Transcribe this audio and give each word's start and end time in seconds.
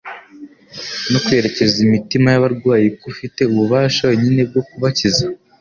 no 1.11 1.19
kwerekeza 1.25 1.77
imitima 1.87 2.27
y'abarwayi 2.29 2.87
k'Ufite 2.99 3.41
ububasha 3.51 4.01
wenyine 4.09 4.41
bwo 4.49 4.61
kubakiza. 4.69 5.25